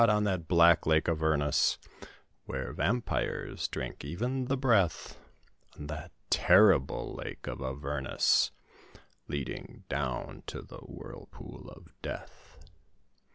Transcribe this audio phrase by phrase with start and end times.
[0.09, 1.77] on that black Lake Avernus,
[2.45, 5.19] Where vampyres drink even the breath,
[5.77, 8.49] On that terrible Lake of Avernus,
[9.27, 12.57] Leading down to the whirlpool of Death!